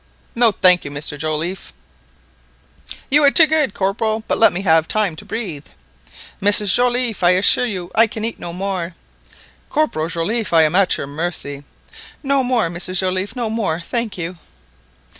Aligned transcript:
"No, 0.33 0.51
thank 0.51 0.83
you, 0.83 0.89
Mr 0.89 1.15
Joliffe." 1.15 1.73
"You 3.11 3.23
are 3.23 3.29
too 3.29 3.45
good, 3.45 3.75
Corporal; 3.75 4.23
but 4.27 4.39
let 4.39 4.51
me 4.51 4.61
have 4.61 4.87
time 4.87 5.15
to 5.17 5.25
breathe." 5.25 5.67
"Mrs 6.41 6.73
Joliffe, 6.73 7.21
I 7.23 7.37
assure 7.37 7.67
you, 7.67 7.91
I 7.93 8.07
can 8.07 8.25
eat 8.25 8.39
no 8.39 8.51
more." 8.51 8.95
"Corporal 9.69 10.09
Joliffe, 10.09 10.53
I 10.53 10.63
am 10.63 10.73
at 10.73 10.97
your 10.97 11.05
mercy." 11.05 11.65
"No 12.23 12.43
more, 12.43 12.67
Mrs 12.67 12.97
Joliffe, 12.97 13.35
no 13.35 13.47
more, 13.47 13.79
thank 13.79 14.17
you!" 14.17 14.39